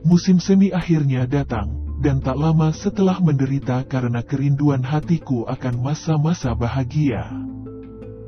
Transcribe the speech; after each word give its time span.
musim 0.03 0.43
semi 0.43 0.67
akhirnya 0.75 1.23
datang, 1.23 1.71
dan 2.03 2.19
tak 2.19 2.35
lama 2.35 2.75
setelah 2.75 3.23
menderita 3.23 3.87
karena 3.87 4.19
kerinduan 4.19 4.83
hatiku 4.83 5.47
akan 5.47 5.79
masa-masa 5.79 6.51
bahagia. 6.51 7.23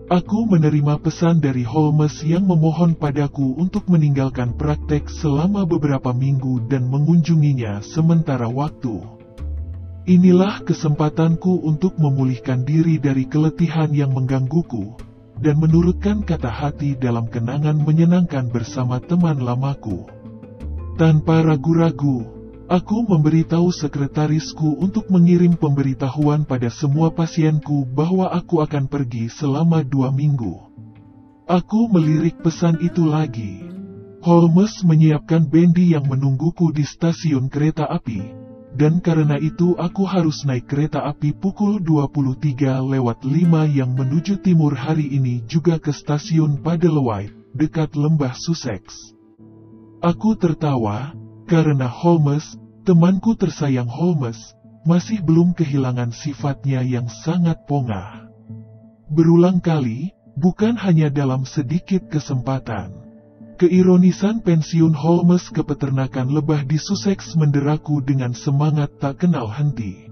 Aku 0.09 0.49
menerima 0.49 1.05
pesan 1.05 1.38
dari 1.38 1.61
Holmes 1.61 2.25
yang 2.25 2.49
memohon 2.49 2.97
padaku 2.97 3.53
untuk 3.61 3.85
meninggalkan 3.85 4.57
praktek 4.57 5.05
selama 5.05 5.69
beberapa 5.69 6.09
minggu 6.09 6.65
dan 6.65 6.89
mengunjunginya 6.89 7.85
sementara 7.85 8.49
waktu. 8.49 9.05
Inilah 10.09 10.65
kesempatanku 10.65 11.61
untuk 11.61 11.93
memulihkan 12.02 12.65
diri 12.65 12.97
dari 12.97 13.30
keletihan 13.30 13.93
yang 13.93 14.09
menggangguku, 14.17 14.97
dan 15.45 15.61
menurutkan 15.61 16.25
kata 16.25 16.49
hati 16.49 16.97
dalam 16.97 17.30
kenangan 17.30 17.77
menyenangkan 17.77 18.49
bersama 18.49 18.97
teman 18.97 19.37
lamaku. 19.37 20.09
Tanpa 20.97 21.45
ragu-ragu, 21.45 22.39
Aku 22.69 23.02
memberitahu 23.02 23.73
sekretarisku 23.73 24.77
untuk 24.77 25.09
mengirim 25.09 25.57
pemberitahuan 25.57 26.45
pada 26.45 26.69
semua 26.69 27.09
pasienku 27.09 27.81
bahwa 27.81 28.30
aku 28.30 28.61
akan 28.61 28.85
pergi 28.85 29.25
selama 29.25 29.81
dua 29.81 30.13
minggu. 30.13 30.69
Aku 31.49 31.89
melirik 31.89 32.37
pesan 32.45 32.77
itu 32.85 33.09
lagi. 33.09 33.65
Holmes 34.21 34.85
menyiapkan 34.85 35.49
bendi 35.49 35.97
yang 35.97 36.05
menungguku 36.05 36.69
di 36.69 36.85
stasiun 36.85 37.49
kereta 37.49 37.89
api, 37.89 38.37
dan 38.77 39.02
karena 39.02 39.41
itu 39.41 39.73
aku 39.73 40.05
harus 40.05 40.45
naik 40.45 40.69
kereta 40.69 41.02
api 41.09 41.33
pukul 41.33 41.81
23 41.81 42.85
lewat 42.85 43.25
5 43.25 43.65
yang 43.65 43.97
menuju 43.97 44.45
timur 44.45 44.77
hari 44.77 45.09
ini 45.09 45.41
juga 45.49 45.81
ke 45.81 45.89
stasiun 45.89 46.61
Padelwhite, 46.61 47.33
dekat 47.58 47.97
lembah 47.97 48.37
Sussex. 48.37 49.09
Aku 50.05 50.37
tertawa, 50.37 51.17
karena 51.49 51.89
Holmes, 51.89 52.54
temanku 52.86 53.33
tersayang 53.33 53.89
Holmes, 53.89 54.54
masih 54.86 55.26
belum 55.26 55.58
kehilangan 55.58 56.14
sifatnya 56.14 56.86
yang 56.86 57.10
sangat 57.10 57.65
pongah. 57.65 58.30
Berulang 59.10 59.58
kali, 59.58 60.14
bukan 60.38 60.77
hanya 60.77 61.09
dalam 61.09 61.43
sedikit 61.49 62.05
kesempatan. 62.08 62.93
Keironisan 63.59 64.39
pensiun 64.39 64.95
Holmes 64.95 65.52
ke 65.52 65.65
peternakan 65.65 66.32
lebah 66.32 66.64
di 66.64 66.80
Sussex 66.80 67.36
menderaku 67.36 67.99
dengan 67.99 68.32
semangat 68.32 68.95
tak 69.04 69.26
kenal 69.26 69.52
henti. 69.52 70.08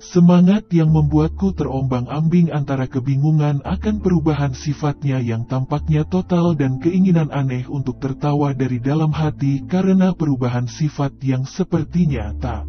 Semangat 0.00 0.72
yang 0.72 0.96
membuatku 0.96 1.52
terombang-ambing 1.52 2.48
antara 2.56 2.88
kebingungan 2.88 3.60
akan 3.68 4.00
perubahan 4.00 4.56
sifatnya 4.56 5.20
yang 5.20 5.44
tampaknya 5.44 6.08
total 6.08 6.56
dan 6.56 6.80
keinginan 6.80 7.28
aneh 7.28 7.68
untuk 7.68 8.00
tertawa 8.00 8.56
dari 8.56 8.80
dalam 8.80 9.12
hati 9.12 9.60
karena 9.68 10.16
perubahan 10.16 10.64
sifat 10.64 11.20
yang 11.20 11.44
sepertinya 11.44 12.32
tak. 12.40 12.64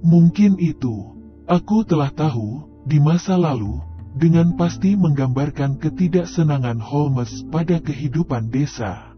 Mungkin 0.00 0.56
itu, 0.56 1.12
aku 1.44 1.84
telah 1.84 2.08
tahu, 2.08 2.64
di 2.88 2.96
masa 2.96 3.36
lalu, 3.36 3.84
dengan 4.16 4.56
pasti 4.56 4.96
menggambarkan 4.96 5.76
ketidaksenangan 5.76 6.80
Holmes 6.80 7.44
pada 7.52 7.76
kehidupan 7.76 8.48
desa 8.48 9.13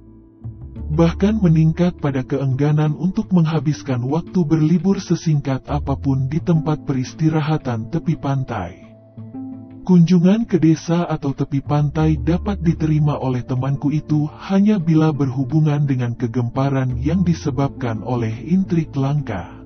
bahkan 0.92 1.41
meningkat 1.41 1.98
pada 1.98 2.22
keengganan 2.22 2.94
untuk 2.94 3.32
menghabiskan 3.34 4.04
waktu 4.06 4.41
berlibur 4.47 5.03
sesingkat 5.03 5.64
apa 5.66 5.97
pun 5.98 6.31
di 6.31 6.38
tempat 6.38 6.84
peristirahatan 6.87 7.91
tepi 7.91 8.14
pantai. 8.16 8.87
Kunjungan 9.87 10.50
ke 10.50 10.59
desa 10.59 11.06
atau 11.06 11.31
tepi 11.31 11.62
pantai 11.62 12.19
dapat 12.19 12.59
diterima 12.59 13.22
oleh 13.22 13.47
temanku 13.47 13.94
itu 13.94 14.26
hanya 14.50 14.82
bila 14.82 15.14
berhubungan 15.14 15.87
dengan 15.87 16.19
kegemparan 16.19 16.98
yang 16.98 17.22
disebabkan 17.22 18.03
oleh 18.03 18.34
intrik 18.50 18.91
langka. 18.98 19.62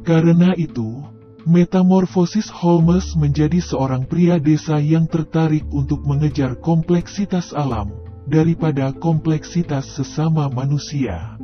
Karena 0.00 0.56
itu, 0.56 1.04
metamorfosis 1.44 2.48
Holmes 2.48 3.12
menjadi 3.20 3.60
seorang 3.60 4.08
pria 4.08 4.40
desa 4.40 4.80
yang 4.80 5.04
tertarik 5.04 5.68
untuk 5.68 6.08
mengejar 6.08 6.56
kompleksitas 6.56 7.52
alam, 7.52 8.03
daripada 8.24 8.92
kompleksitas 8.96 9.96
sesama 9.96 10.48
manusia. 10.48 11.36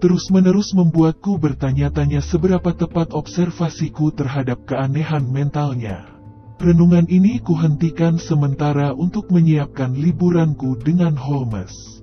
Terus-menerus 0.00 0.72
membuatku 0.72 1.36
bertanya-tanya 1.36 2.24
seberapa 2.24 2.72
tepat 2.72 3.12
observasiku 3.12 4.08
terhadap 4.16 4.64
keanehan 4.64 5.28
mentalnya. 5.28 6.08
Renungan 6.56 7.04
ini 7.08 7.40
kuhentikan 7.40 8.16
sementara 8.16 8.96
untuk 8.96 9.28
menyiapkan 9.28 9.92
liburanku 9.92 10.80
dengan 10.80 11.16
Holmes. 11.16 12.00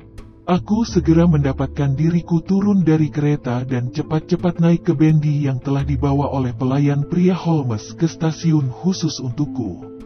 Aku 0.48 0.88
segera 0.88 1.28
mendapatkan 1.28 1.92
diriku 1.98 2.40
turun 2.40 2.86
dari 2.86 3.12
kereta 3.12 3.68
dan 3.68 3.92
cepat-cepat 3.92 4.64
naik 4.64 4.88
ke 4.88 4.94
bendi 4.96 5.44
yang 5.44 5.60
telah 5.60 5.84
dibawa 5.84 6.32
oleh 6.32 6.56
pelayan 6.56 7.04
pria 7.04 7.36
Holmes 7.36 7.92
ke 7.98 8.08
stasiun 8.08 8.72
khusus 8.72 9.20
untukku. 9.20 9.97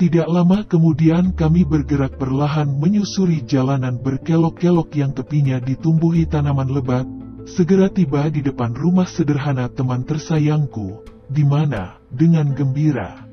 Tidak 0.00 0.32
lama 0.32 0.64
kemudian 0.64 1.36
kami 1.36 1.68
bergerak 1.68 2.16
perlahan 2.16 2.72
menyusuri 2.72 3.44
jalanan 3.44 4.00
berkelok-kelok 4.00 4.96
yang 4.96 5.12
tepinya 5.12 5.60
ditumbuhi 5.60 6.24
tanaman 6.24 6.72
lebat, 6.72 7.04
segera 7.44 7.92
tiba 7.92 8.24
di 8.32 8.40
depan 8.40 8.72
rumah 8.72 9.04
sederhana 9.04 9.68
teman 9.68 10.00
tersayangku, 10.08 11.04
di 11.28 11.44
mana, 11.44 12.00
dengan 12.08 12.48
gembira, 12.56 13.28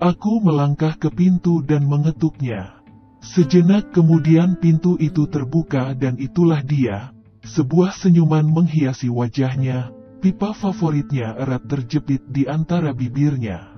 aku 0.00 0.40
melangkah 0.40 0.96
ke 0.96 1.12
pintu 1.12 1.60
dan 1.60 1.84
mengetuknya. 1.84 2.80
Sejenak 3.20 3.92
kemudian 3.92 4.56
pintu 4.56 4.96
itu 4.96 5.28
terbuka 5.28 5.92
dan 5.92 6.16
itulah 6.16 6.64
dia, 6.64 7.12
sebuah 7.44 7.92
senyuman 7.92 8.48
menghiasi 8.48 9.12
wajahnya, 9.12 9.92
pipa 10.24 10.56
favoritnya 10.56 11.36
erat 11.36 11.68
terjepit 11.68 12.24
di 12.32 12.48
antara 12.48 12.96
bibirnya. 12.96 13.73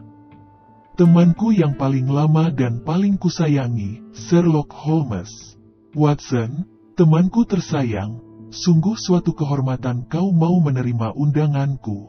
Temanku 0.97 1.53
yang 1.53 1.77
paling 1.77 2.09
lama 2.09 2.49
dan 2.49 2.81
paling 2.81 3.21
kusayangi, 3.21 4.01
Sherlock 4.17 4.73
Holmes. 4.73 5.29
Watson, 5.93 6.65
temanku 6.97 7.45
tersayang, 7.45 8.17
sungguh 8.49 8.97
suatu 8.97 9.37
kehormatan 9.37 10.09
kau 10.09 10.33
mau 10.33 10.57
menerima 10.57 11.13
undanganku. 11.13 12.09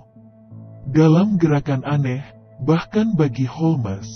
Dalam 0.87 1.35
gerakan 1.35 1.83
aneh, 1.83 2.23
bahkan 2.63 3.11
bagi 3.11 3.43
Holmes, 3.43 4.07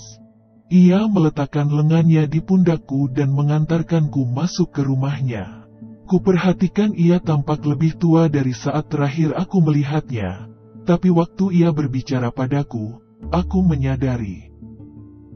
Ia 0.72 1.04
meletakkan 1.04 1.68
lengannya 1.68 2.24
di 2.24 2.40
pundakku 2.40 3.12
dan 3.12 3.28
mengantarkanku 3.36 4.24
masuk 4.24 4.72
ke 4.72 4.80
rumahnya. 4.80 5.68
Kuperhatikan 6.08 6.96
ia 6.96 7.20
tampak 7.20 7.60
lebih 7.68 8.00
tua 8.00 8.32
dari 8.32 8.56
saat 8.56 8.88
terakhir 8.88 9.36
aku 9.36 9.60
melihatnya, 9.60 10.48
tapi 10.88 11.12
waktu 11.12 11.60
ia 11.60 11.76
berbicara 11.76 12.32
padaku, 12.32 13.04
aku 13.28 13.60
menyadari. 13.60 14.51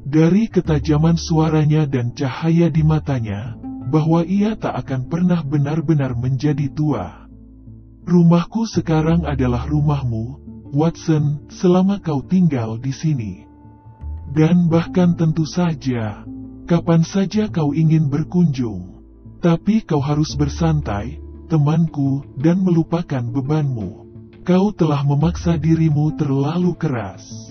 Dari 0.07 0.47
ketajaman 0.47 1.19
suaranya 1.19 1.83
dan 1.83 2.15
cahaya 2.15 2.71
di 2.71 2.87
matanya, 2.87 3.59
bahwa 3.91 4.23
ia 4.23 4.55
tak 4.55 4.87
akan 4.87 5.11
pernah 5.11 5.43
benar-benar 5.43 6.15
menjadi 6.15 6.71
tua. 6.71 7.27
Rumahku 8.07 8.71
sekarang 8.71 9.27
adalah 9.27 9.67
rumahmu, 9.67 10.39
Watson, 10.71 11.51
selama 11.51 11.99
kau 11.99 12.23
tinggal 12.23 12.79
di 12.79 12.95
sini. 12.95 13.51
Dan 14.31 14.71
bahkan 14.71 15.19
tentu 15.19 15.43
saja, 15.43 16.23
kapan 16.71 17.03
saja 17.03 17.51
kau 17.51 17.75
ingin 17.75 18.07
berkunjung. 18.07 19.03
Tapi 19.43 19.83
kau 19.83 19.99
harus 19.99 20.39
bersantai, 20.39 21.19
temanku, 21.51 22.23
dan 22.39 22.63
melupakan 22.63 23.27
bebanmu. 23.27 24.07
Kau 24.47 24.71
telah 24.71 25.03
memaksa 25.03 25.59
dirimu 25.59 26.15
terlalu 26.15 26.79
keras. 26.79 27.46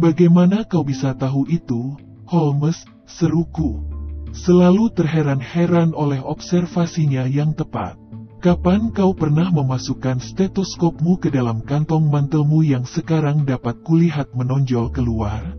Bagaimana 0.00 0.64
kau 0.64 0.80
bisa 0.80 1.12
tahu 1.12 1.44
itu, 1.52 1.92
Holmes, 2.24 2.88
seruku. 3.04 3.84
Selalu 4.32 4.96
terheran-heran 4.96 5.92
oleh 5.92 6.24
observasinya 6.24 7.28
yang 7.28 7.52
tepat. 7.52 8.00
Kapan 8.40 8.96
kau 8.96 9.12
pernah 9.12 9.52
memasukkan 9.52 10.24
stetoskopmu 10.24 11.20
ke 11.20 11.28
dalam 11.28 11.60
kantong 11.60 12.08
mantelmu 12.08 12.64
yang 12.64 12.88
sekarang 12.88 13.44
dapat 13.44 13.84
kulihat 13.84 14.32
menonjol 14.32 14.88
keluar? 14.88 15.52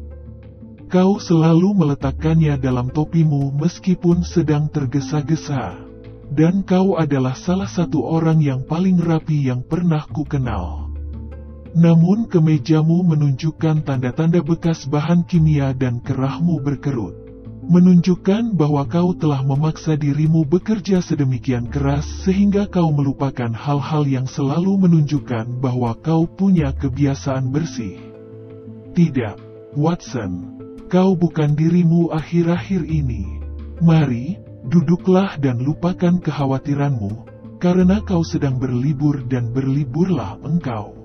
Kau 0.90 1.22
selalu 1.22 1.78
meletakkannya 1.78 2.58
dalam 2.58 2.90
topimu 2.90 3.54
meskipun 3.62 4.26
sedang 4.26 4.74
tergesa-gesa. 4.74 5.78
Dan 6.34 6.66
kau 6.66 6.98
adalah 6.98 7.38
salah 7.38 7.70
satu 7.70 8.02
orang 8.10 8.42
yang 8.42 8.66
paling 8.66 8.98
rapi 8.98 9.54
yang 9.54 9.62
pernah 9.62 10.02
ku 10.10 10.26
kenal. 10.26 10.91
Namun 11.72 12.28
kemejamu 12.28 13.00
menunjukkan 13.08 13.88
tanda-tanda 13.88 14.44
bekas 14.44 14.84
bahan 14.92 15.24
kimia 15.24 15.72
dan 15.72 16.04
kerahmu 16.04 16.60
berkerut. 16.60 17.16
Menunjukkan 17.72 18.60
bahwa 18.60 18.84
kau 18.92 19.16
telah 19.16 19.40
memaksa 19.40 19.96
dirimu 19.96 20.44
bekerja 20.44 21.00
sedemikian 21.00 21.72
keras 21.72 22.04
sehingga 22.28 22.68
kau 22.68 22.92
melupakan 22.92 23.48
hal-hal 23.56 24.04
yang 24.04 24.28
selalu 24.28 24.84
menunjukkan 24.84 25.64
bahwa 25.64 25.96
kau 26.04 26.28
punya 26.28 26.76
kebiasaan 26.76 27.48
bersih. 27.56 27.96
Tidak, 28.92 29.40
Watson. 29.80 30.60
Kau 30.92 31.16
bukan 31.16 31.56
dirimu 31.56 32.12
akhir-akhir 32.12 32.84
ini. 32.84 33.40
Mari, 33.80 34.36
duduklah 34.68 35.40
dan 35.40 35.64
lupakan 35.64 36.20
kekhawatiranmu, 36.20 37.12
karena 37.64 38.04
kau 38.04 38.28
sedang 38.28 38.60
berlibur 38.60 39.24
dan 39.32 39.56
berliburlah 39.56 40.36
engkau. 40.44 41.01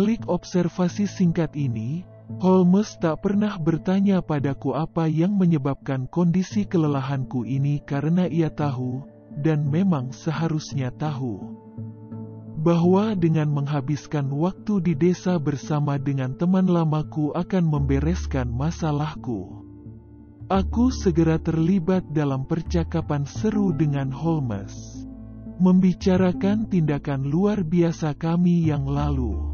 Balik 0.00 0.24
observasi 0.32 1.04
singkat 1.04 1.52
ini, 1.52 2.08
Holmes 2.40 2.96
tak 3.04 3.20
pernah 3.20 3.60
bertanya 3.60 4.24
padaku 4.24 4.72
apa 4.72 5.04
yang 5.04 5.36
menyebabkan 5.36 6.08
kondisi 6.08 6.64
kelelahanku 6.64 7.44
ini 7.44 7.84
karena 7.84 8.24
ia 8.24 8.48
tahu, 8.48 9.04
dan 9.44 9.68
memang 9.68 10.08
seharusnya 10.08 10.88
tahu, 10.88 11.52
bahwa 12.64 13.12
dengan 13.12 13.52
menghabiskan 13.52 14.32
waktu 14.32 14.80
di 14.80 14.96
desa 14.96 15.36
bersama 15.36 16.00
dengan 16.00 16.32
teman 16.32 16.64
lamaku 16.64 17.36
akan 17.36 17.68
membereskan 17.68 18.48
masalahku. 18.48 19.60
Aku 20.48 20.88
segera 20.88 21.36
terlibat 21.36 22.08
dalam 22.08 22.48
percakapan 22.48 23.28
seru 23.28 23.76
dengan 23.76 24.08
Holmes, 24.08 25.04
membicarakan 25.60 26.72
tindakan 26.72 27.28
luar 27.28 27.60
biasa 27.60 28.16
kami 28.16 28.64
yang 28.64 28.88
lalu. 28.88 29.49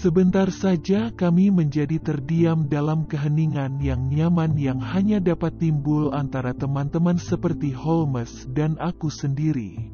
Sebentar 0.00 0.48
saja 0.48 1.12
kami 1.12 1.52
menjadi 1.52 2.00
terdiam 2.00 2.64
dalam 2.64 3.04
keheningan 3.04 3.84
yang 3.84 4.08
nyaman 4.08 4.56
yang 4.56 4.80
hanya 4.80 5.20
dapat 5.20 5.60
timbul 5.60 6.16
antara 6.16 6.56
teman-teman 6.56 7.20
seperti 7.20 7.76
Holmes 7.76 8.48
dan 8.48 8.80
aku 8.80 9.12
sendiri. 9.12 9.92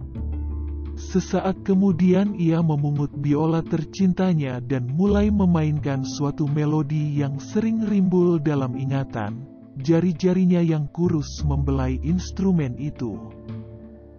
Sesaat 0.94 1.66
kemudian 1.66 2.38
ia 2.38 2.62
memungut 2.62 3.18
biola 3.18 3.66
tercintanya 3.66 4.62
dan 4.62 4.86
mulai 4.86 5.26
memainkan 5.26 6.06
suatu 6.06 6.46
melodi 6.46 7.18
yang 7.18 7.42
sering 7.42 7.82
rimbul 7.82 8.38
dalam 8.38 8.78
ingatan. 8.78 9.42
Jari-jarinya 9.82 10.62
yang 10.62 10.86
kurus 10.94 11.42
membelai 11.42 11.98
instrumen 12.06 12.78
itu. 12.78 13.18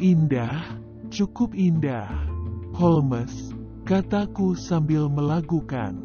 Indah, 0.03 0.83
cukup 1.07 1.55
indah. 1.55 2.11
Holmes, 2.75 3.56
kataku 3.87 4.51
sambil 4.59 5.07
melakukan. 5.07 5.95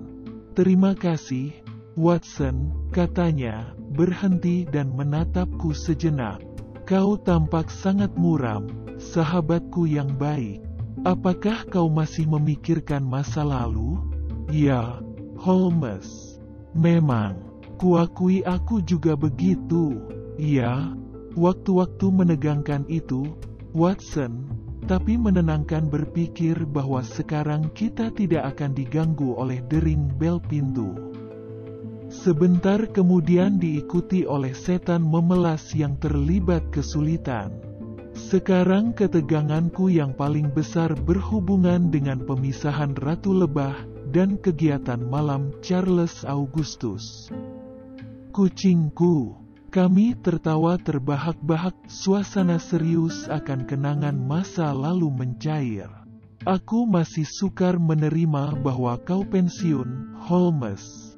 Terima 0.54 0.94
kasih, 0.94 1.50
Watson, 1.98 2.70
katanya, 2.94 3.74
berhenti 3.98 4.62
dan 4.62 4.94
menatapku 4.94 5.74
sejenak. 5.74 6.38
Kau 6.86 7.18
tampak 7.18 7.74
sangat 7.74 8.14
muram, 8.14 8.70
sahabatku 9.02 9.90
yang 9.90 10.14
baik. 10.14 10.62
Apakah 11.02 11.66
kau 11.66 11.90
masih 11.90 12.30
memikirkan 12.30 13.02
masa 13.02 13.42
lalu? 13.42 13.98
Ya, 14.46 15.02
Holmes. 15.34 16.38
Memang, 16.78 17.42
kuakui 17.82 18.46
aku 18.46 18.78
juga 18.78 19.18
begitu. 19.18 19.98
Ya, 20.38 20.94
waktu-waktu 21.34 22.06
menegangkan 22.14 22.86
itu, 22.86 23.26
Watson, 23.74 24.51
tapi 24.86 25.14
menenangkan 25.14 25.86
berpikir 25.86 26.66
bahwa 26.66 27.02
sekarang 27.06 27.70
kita 27.74 28.10
tidak 28.14 28.56
akan 28.56 28.74
diganggu 28.74 29.34
oleh 29.38 29.62
dering 29.70 30.10
bel 30.18 30.42
pintu. 30.42 31.12
Sebentar 32.12 32.92
kemudian 32.92 33.56
diikuti 33.56 34.28
oleh 34.28 34.52
setan 34.52 35.00
memelas 35.00 35.72
yang 35.72 35.96
terlibat 35.96 36.68
kesulitan. 36.68 37.56
Sekarang 38.12 38.92
keteganganku 38.92 39.88
yang 39.88 40.12
paling 40.12 40.52
besar 40.52 40.92
berhubungan 40.92 41.88
dengan 41.88 42.20
pemisahan 42.20 42.92
Ratu 43.00 43.32
Lebah 43.32 43.88
dan 44.12 44.36
kegiatan 44.36 45.00
malam 45.00 45.56
Charles 45.64 46.20
Augustus. 46.28 47.32
Kucingku 48.36 49.41
kami 49.72 50.12
tertawa 50.20 50.76
terbahak-bahak, 50.76 51.72
suasana 51.88 52.60
serius 52.60 53.24
akan 53.32 53.64
kenangan 53.64 54.12
masa 54.12 54.68
lalu 54.76 55.08
mencair. 55.08 55.88
Aku 56.44 56.84
masih 56.84 57.24
sukar 57.24 57.80
menerima 57.80 58.60
bahwa 58.60 59.00
kau 59.00 59.24
pensiun, 59.24 60.20
Holmes. 60.28 61.16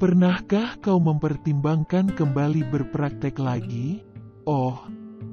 Pernahkah 0.00 0.80
kau 0.80 0.96
mempertimbangkan 0.96 2.16
kembali 2.16 2.64
berpraktek 2.72 3.36
lagi? 3.36 4.00
Oh, 4.48 4.80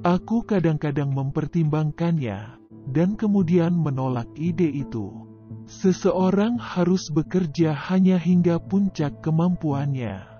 aku 0.04 0.44
kadang-kadang 0.44 1.08
mempertimbangkannya, 1.08 2.60
dan 2.92 3.16
kemudian 3.16 3.72
menolak 3.72 4.28
ide 4.36 4.68
itu. 4.68 5.24
Seseorang 5.64 6.60
harus 6.60 7.08
bekerja 7.08 7.72
hanya 7.88 8.20
hingga 8.20 8.60
puncak 8.60 9.24
kemampuannya. 9.24 10.37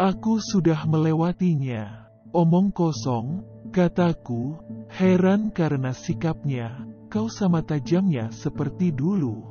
Aku 0.00 0.40
sudah 0.40 0.88
melewatinya. 0.88 2.08
Omong 2.32 2.72
kosong, 2.72 3.44
kataku, 3.68 4.56
heran 4.88 5.52
karena 5.52 5.92
sikapnya, 5.92 6.88
kau 7.12 7.28
sama 7.28 7.60
tajamnya 7.60 8.32
seperti 8.32 8.96
dulu. 8.96 9.44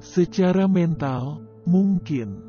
Secara 0.00 0.64
mental, 0.64 1.44
mungkin. 1.68 2.40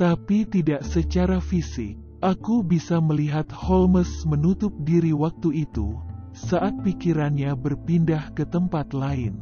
Tapi 0.00 0.48
tidak 0.48 0.88
secara 0.88 1.36
fisik. 1.36 2.00
Aku 2.24 2.64
bisa 2.64 2.96
melihat 2.96 3.44
Holmes 3.52 4.24
menutup 4.24 4.72
diri 4.88 5.12
waktu 5.12 5.68
itu, 5.68 6.00
saat 6.32 6.80
pikirannya 6.80 7.52
berpindah 7.60 8.32
ke 8.32 8.48
tempat 8.48 8.96
lain. 8.96 9.36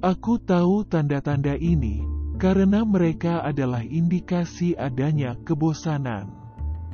Aku 0.00 0.40
tahu 0.40 0.88
tanda-tanda 0.88 1.52
ini, 1.60 2.13
karena 2.44 2.84
mereka 2.84 3.40
adalah 3.40 3.80
indikasi 3.80 4.76
adanya 4.76 5.32
kebosanan. 5.48 6.28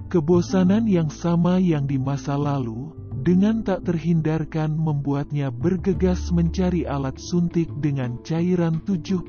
Kebosanan 0.07 0.87
yang 0.87 1.11
sama 1.11 1.59
yang 1.59 1.91
di 1.91 1.99
masa 1.99 2.39
lalu, 2.39 2.95
dengan 3.27 3.67
tak 3.67 3.83
terhindarkan 3.83 4.79
membuatnya 4.79 5.51
bergegas 5.51 6.31
mencari 6.31 6.87
alat 6.87 7.19
suntik 7.19 7.67
dengan 7.83 8.23
cairan 8.23 8.79
7% 8.87 9.27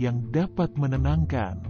yang 0.00 0.24
dapat 0.32 0.72
menenangkan. 0.80 1.60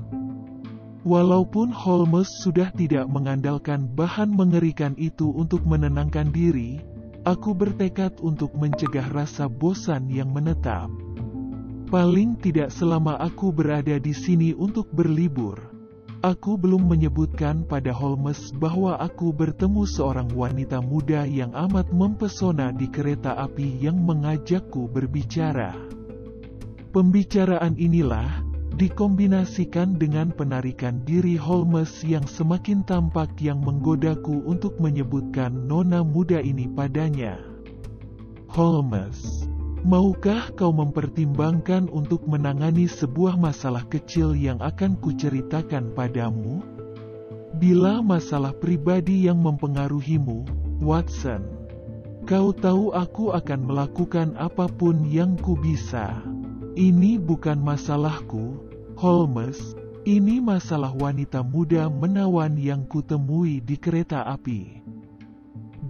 Walaupun 1.03 1.75
Holmes 1.75 2.31
sudah 2.47 2.71
tidak 2.71 3.11
mengandalkan 3.11 3.91
bahan 3.91 4.31
mengerikan 4.31 4.95
itu 5.03 5.35
untuk 5.35 5.67
menenangkan 5.67 6.31
diri, 6.31 6.79
aku 7.27 7.59
bertekad 7.59 8.23
untuk 8.23 8.55
mencegah 8.55 9.11
rasa 9.11 9.51
bosan 9.51 10.07
yang 10.15 10.31
menetap. 10.31 11.10
Paling 11.91 12.39
tidak 12.39 12.71
selama 12.71 13.19
aku 13.19 13.51
berada 13.51 13.99
di 13.99 14.15
sini 14.15 14.55
untuk 14.55 14.87
berlibur. 14.95 15.59
Aku 16.23 16.55
belum 16.55 16.87
menyebutkan 16.87 17.67
pada 17.67 17.91
Holmes 17.91 18.55
bahwa 18.55 18.95
aku 19.03 19.35
bertemu 19.35 19.83
seorang 19.91 20.31
wanita 20.31 20.79
muda 20.79 21.27
yang 21.27 21.51
amat 21.51 21.91
mempesona 21.91 22.71
di 22.71 22.87
kereta 22.87 23.35
api 23.35 23.83
yang 23.83 23.99
mengajakku 23.99 24.87
berbicara. 24.87 25.75
Pembicaraan 26.95 27.75
inilah 27.75 28.47
dikombinasikan 28.79 29.99
dengan 29.99 30.31
penarikan 30.31 31.03
diri 31.03 31.35
Holmes 31.35 32.07
yang 32.07 32.23
semakin 32.23 32.87
tampak 32.87 33.35
yang 33.43 33.67
menggodaku 33.67 34.47
untuk 34.47 34.79
menyebutkan 34.79 35.67
nona 35.67 36.07
muda 36.07 36.39
ini 36.39 36.71
padanya. 36.71 37.35
Holmes, 38.47 39.50
maukah 39.85 40.53
kau 40.57 40.73
mempertimbangkan 40.73 41.89
untuk 41.89 42.25
menangani 42.29 42.87
sebuah 42.87 43.37
masalah 43.41 43.85
kecil 43.89 44.37
yang 44.37 44.61
akan 44.61 44.97
kuceritakan 45.01 45.93
padamu? 45.97 46.61
Bila 47.61 48.01
masalah 48.01 48.57
pribadi 48.57 49.29
yang 49.29 49.41
mempengaruhimu, 49.45 50.49
Watson, 50.81 51.45
kau 52.25 52.57
tahu 52.57 52.97
aku 52.97 53.37
akan 53.37 53.61
melakukan 53.69 54.33
apa 54.41 54.65
pun 54.71 55.05
yang 55.05 55.37
ku 55.37 55.59
bisa. 55.59 56.25
Ini 56.79 57.21
bukan 57.21 57.61
masalahku, 57.61 58.57
Holmes. 58.97 59.77
Ini 60.09 60.41
masalah 60.41 60.97
wanita 60.97 61.45
muda 61.45 61.93
menawan 61.93 62.57
yang 62.57 62.89
kutemui 62.89 63.61
di 63.61 63.77
kereta 63.77 64.25
api. 64.25 64.80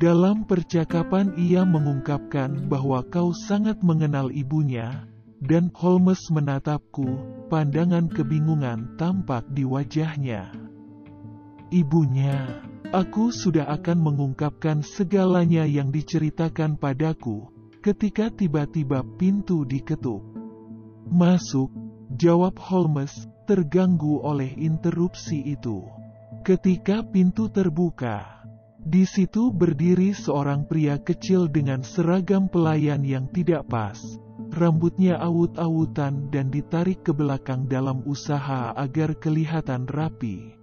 Dalam 0.00 0.48
percakapan 0.48 1.36
ia 1.36 1.60
mengungkapkan 1.68 2.72
bahwa 2.72 3.04
kau 3.12 3.36
sangat 3.36 3.84
mengenal 3.84 4.32
ibunya, 4.32 5.04
dan 5.44 5.68
Holmes 5.76 6.24
menatapku, 6.32 7.04
pandangan 7.52 8.08
kebingungan 8.08 8.96
tampak 8.96 9.44
di 9.52 9.68
wajahnya. 9.68 10.56
Ibunya, 11.68 12.64
aku 12.96 13.28
sudah 13.28 13.68
akan 13.68 14.00
mengungkapkan 14.00 14.80
segalanya 14.80 15.68
yang 15.68 15.92
diceritakan 15.92 16.80
padaku, 16.80 17.52
ketika 17.84 18.32
tiba-tiba 18.32 19.04
pintu 19.20 19.68
diketuk. 19.68 20.24
Masuk, 21.12 21.68
jawab 22.16 22.56
Holmes, 22.56 23.28
terganggu 23.44 24.24
oleh 24.24 24.48
interupsi 24.56 25.44
itu. 25.44 25.84
Ketika 26.40 27.04
pintu 27.04 27.52
terbuka, 27.52 28.39
di 28.80 29.04
situ 29.04 29.52
berdiri 29.52 30.16
seorang 30.16 30.64
pria 30.64 30.96
kecil 30.96 31.52
dengan 31.52 31.84
seragam 31.84 32.48
pelayan 32.48 33.04
yang 33.04 33.28
tidak 33.28 33.68
pas. 33.68 34.00
Rambutnya 34.50 35.20
awut-awutan 35.20 36.32
dan 36.32 36.50
ditarik 36.50 37.06
ke 37.06 37.14
belakang 37.14 37.70
dalam 37.70 38.02
usaha 38.08 38.74
agar 38.74 39.14
kelihatan 39.20 39.86
rapi. 39.86 40.58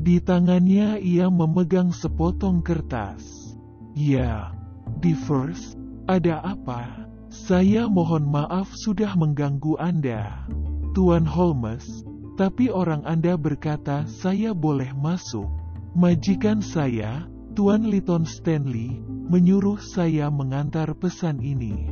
Di 0.00 0.20
tangannya 0.22 1.00
ia 1.02 1.28
memegang 1.28 1.92
sepotong 1.92 2.64
kertas. 2.64 3.56
Ya, 3.92 4.56
di 5.00 5.12
first, 5.12 5.76
ada 6.08 6.40
apa? 6.44 7.08
Saya 7.32 7.90
mohon 7.90 8.30
maaf 8.30 8.72
sudah 8.72 9.16
mengganggu 9.18 9.74
Anda, 9.80 10.46
Tuan 10.94 11.26
Holmes, 11.26 12.06
tapi 12.38 12.70
orang 12.70 13.02
Anda 13.04 13.34
berkata 13.34 14.06
saya 14.06 14.54
boleh 14.54 14.94
masuk. 14.94 15.63
Majikan 15.94 16.58
saya, 16.58 17.22
Tuan 17.54 17.86
Liton 17.86 18.26
Stanley, 18.26 18.98
menyuruh 19.06 19.78
saya 19.78 20.26
mengantar 20.26 20.90
pesan 20.98 21.38
ini. 21.38 21.86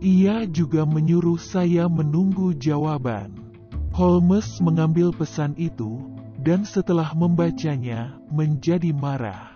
Ia 0.00 0.48
juga 0.48 0.88
menyuruh 0.88 1.36
saya 1.36 1.84
menunggu 1.84 2.56
jawaban. 2.56 3.36
Holmes 3.92 4.58
mengambil 4.64 5.12
pesan 5.12 5.52
itu, 5.60 6.00
dan 6.40 6.64
setelah 6.64 7.12
membacanya, 7.12 8.16
menjadi 8.32 8.90
marah. 8.96 9.52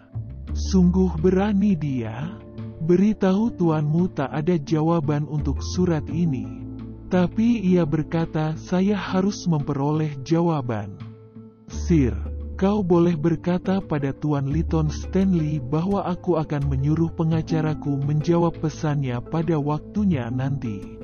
Sungguh 0.52 1.16
berani 1.16 1.72
dia, 1.72 2.36
Beritahu 2.78 3.50
tuanmu 3.52 4.14
tak 4.14 4.30
ada 4.30 4.54
jawaban 4.54 5.26
untuk 5.26 5.58
surat 5.60 6.06
ini. 6.08 6.46
Tapi 7.10 7.58
ia 7.74 7.82
berkata 7.82 8.54
saya 8.54 8.94
harus 8.94 9.50
memperoleh 9.50 10.14
jawaban. 10.22 10.94
Sir, 11.66 12.14
kau 12.58 12.82
boleh 12.82 13.14
berkata 13.14 13.78
pada 13.78 14.10
Tuan 14.10 14.50
Liton 14.50 14.90
Stanley 14.90 15.62
bahwa 15.62 16.02
aku 16.02 16.42
akan 16.42 16.66
menyuruh 16.66 17.06
pengacaraku 17.14 18.02
menjawab 18.02 18.58
pesannya 18.58 19.22
pada 19.22 19.62
waktunya 19.62 20.26
nanti. 20.26 20.98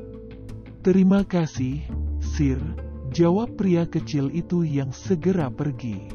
Terima 0.83 1.23
kasih, 1.23 1.79
Sir, 2.19 2.59
jawab 3.15 3.55
pria 3.55 3.87
kecil 3.87 4.35
itu 4.35 4.67
yang 4.67 4.91
segera 4.91 5.47
pergi. 5.47 6.11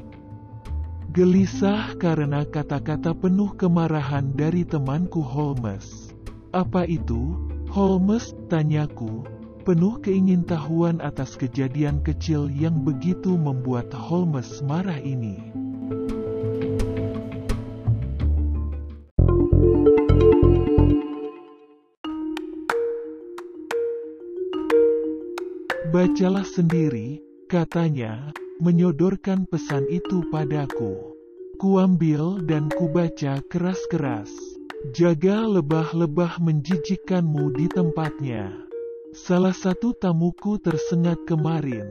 Gelisah 1.16 1.96
karena 1.98 2.44
kata-kata 2.44 3.16
penuh 3.16 3.56
kemarahan 3.56 4.36
dari 4.36 4.68
temanku 4.68 5.24
Holmes. 5.24 6.12
Apa 6.52 6.84
itu, 6.84 7.34
Holmes, 7.72 8.36
tanyaku, 8.52 9.24
penuh 9.70 10.02
keingintahuan 10.02 10.98
atas 10.98 11.38
kejadian 11.38 12.02
kecil 12.02 12.50
yang 12.50 12.82
begitu 12.82 13.38
membuat 13.38 13.94
Holmes 13.94 14.66
marah 14.66 14.98
ini. 14.98 15.38
Bacalah 25.94 26.50
sendiri, 26.50 27.22
katanya, 27.46 28.34
menyodorkan 28.58 29.46
pesan 29.46 29.86
itu 29.94 30.26
padaku. 30.34 31.14
Kuambil 31.62 32.42
dan 32.42 32.74
kubaca 32.74 33.38
keras-keras. 33.46 34.34
Jaga 34.98 35.46
lebah-lebah 35.46 36.42
menjijikkanmu 36.42 37.54
di 37.54 37.70
tempatnya. 37.70 38.69
Salah 39.10 39.58
satu 39.58 39.98
tamuku 39.98 40.62
tersengat 40.62 41.26
kemarin. 41.26 41.90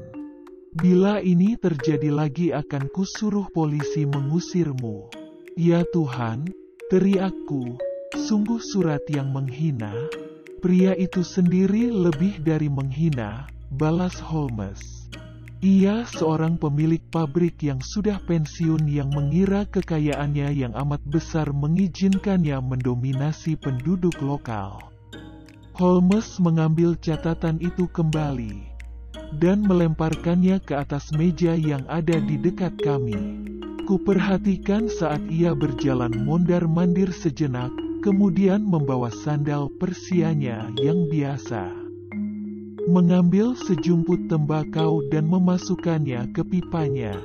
Bila 0.70 1.18
ini 1.18 1.58
terjadi 1.58 2.14
lagi 2.14 2.54
akan 2.54 2.86
kusuruh 2.94 3.50
polisi 3.50 4.06
mengusirmu. 4.06 5.10
Ya 5.58 5.82
Tuhan, 5.90 6.46
teriakku, 6.86 7.74
sungguh 8.14 8.62
surat 8.62 9.02
yang 9.10 9.34
menghina. 9.34 9.90
Pria 10.62 10.94
itu 10.94 11.26
sendiri 11.26 11.90
lebih 11.90 12.38
dari 12.38 12.70
menghina, 12.70 13.50
balas 13.74 14.22
Holmes. 14.22 15.10
Ia 15.58 16.06
seorang 16.06 16.54
pemilik 16.54 17.02
pabrik 17.10 17.66
yang 17.66 17.82
sudah 17.82 18.22
pensiun 18.22 18.86
yang 18.86 19.10
mengira 19.10 19.66
kekayaannya 19.66 20.54
yang 20.54 20.70
amat 20.86 21.02
besar 21.02 21.50
mengizinkannya 21.50 22.62
mendominasi 22.62 23.58
penduduk 23.58 24.14
lokal. 24.22 24.97
Holmes 25.78 26.42
mengambil 26.42 26.98
catatan 26.98 27.62
itu 27.62 27.86
kembali 27.86 28.66
dan 29.38 29.62
melemparkannya 29.62 30.58
ke 30.58 30.74
atas 30.74 31.14
meja 31.14 31.54
yang 31.54 31.86
ada 31.86 32.18
di 32.18 32.34
dekat 32.34 32.74
kami. 32.82 33.46
Kuperhatikan 33.86 34.90
saat 34.90 35.22
ia 35.30 35.54
berjalan 35.54 36.10
mondar-mandir 36.26 37.14
sejenak, 37.14 37.70
kemudian 38.02 38.66
membawa 38.66 39.06
sandal 39.22 39.70
persianya 39.78 40.66
yang 40.82 41.06
biasa 41.06 41.70
mengambil 42.88 43.52
sejumput 43.52 44.32
tembakau 44.32 45.04
dan 45.12 45.28
memasukkannya 45.28 46.32
ke 46.32 46.40
pipanya. 46.40 47.20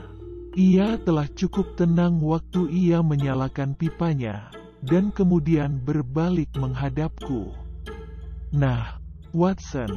Ia 0.59 0.99
telah 1.01 1.25
cukup 1.31 1.79
tenang 1.79 2.19
waktu 2.19 2.67
ia 2.67 2.99
menyalakan 2.99 3.71
pipanya, 3.73 4.51
dan 4.83 5.09
kemudian 5.15 5.79
berbalik 5.79 6.51
menghadapku. 6.59 7.62
Nah, 8.53 9.01
Watson, 9.33 9.89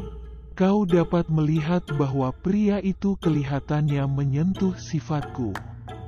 kau 0.56 0.88
dapat 0.88 1.28
melihat 1.28 1.84
bahwa 2.00 2.32
pria 2.32 2.80
itu 2.80 3.12
kelihatannya 3.20 4.00
menyentuh 4.08 4.72
sifatku. 4.80 5.52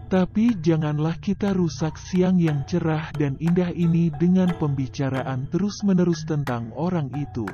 Tapi 0.08 0.56
janganlah 0.56 1.20
kita 1.20 1.52
rusak 1.52 2.00
siang 2.00 2.40
yang 2.40 2.64
cerah 2.64 3.12
dan 3.20 3.36
indah 3.36 3.68
ini 3.76 4.08
dengan 4.16 4.48
pembicaraan 4.56 5.52
terus-menerus 5.52 6.24
tentang 6.24 6.72
orang 6.72 7.12
itu. 7.20 7.44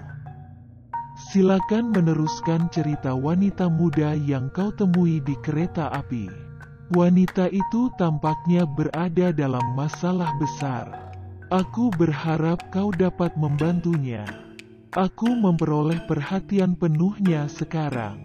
Silakan 1.35 1.91
meneruskan 1.91 2.71
cerita 2.71 3.19
wanita 3.19 3.67
muda 3.67 4.15
yang 4.15 4.47
kau 4.55 4.71
temui 4.71 5.19
di 5.19 5.35
kereta 5.43 5.91
api. 5.91 6.31
Wanita 6.95 7.51
itu 7.51 7.91
tampaknya 7.99 8.63
berada 8.63 9.35
dalam 9.35 9.75
masalah 9.75 10.31
besar. 10.39 10.87
Aku 11.51 11.91
berharap 11.99 12.63
kau 12.71 12.95
dapat 12.95 13.35
membantunya. 13.35 14.23
Aku 14.95 15.27
memperoleh 15.27 16.07
perhatian 16.07 16.79
penuhnya 16.79 17.51
sekarang. 17.51 18.23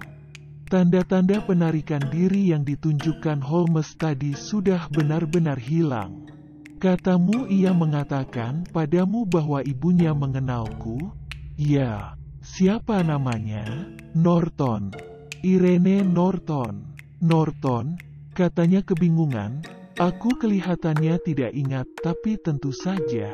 Tanda-tanda 0.69 1.41
penarikan 1.41 1.97
diri 2.13 2.53
yang 2.53 2.61
ditunjukkan 2.61 3.41
Holmes 3.41 3.97
tadi 3.97 4.37
sudah 4.37 4.85
benar-benar 4.93 5.57
hilang. 5.57 6.29
Katamu 6.77 7.49
ia 7.49 7.73
mengatakan 7.73 8.69
padamu 8.69 9.25
bahwa 9.25 9.65
ibunya 9.65 10.13
mengenalku? 10.13 11.09
Ya, 11.57 12.13
siapa 12.45 13.01
namanya? 13.01 13.65
Norton. 14.13 14.93
Irene 15.41 16.05
Norton. 16.05 16.85
Norton, 17.17 17.97
katanya 18.37 18.85
kebingungan, 18.85 19.65
aku 19.97 20.37
kelihatannya 20.37 21.17
tidak 21.25 21.49
ingat 21.49 21.89
tapi 22.05 22.37
tentu 22.37 22.69
saja. 22.69 23.33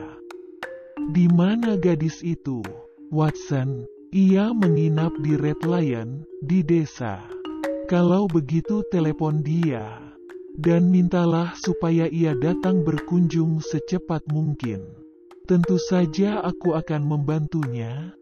Di 1.11 1.27
mana 1.27 1.75
gadis 1.75 2.23
itu? 2.23 2.63
Watson, 3.13 3.85
ia 4.09 4.49
menginap 4.49 5.13
di 5.21 5.37
Red 5.37 5.61
Lion, 5.61 6.25
di 6.41 6.65
desa. 6.65 7.21
Kalau 7.85 8.25
begitu 8.25 8.81
telepon 8.89 9.45
dia. 9.45 10.01
Dan 10.55 10.89
mintalah 10.89 11.53
supaya 11.53 12.09
ia 12.09 12.33
datang 12.33 12.81
berkunjung 12.81 13.61
secepat 13.61 14.25
mungkin. 14.31 14.81
Tentu 15.45 15.77
saja 15.77 16.41
aku 16.41 16.73
akan 16.73 17.05
membantunya. 17.05 18.15